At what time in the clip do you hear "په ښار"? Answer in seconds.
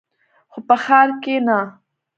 0.67-1.09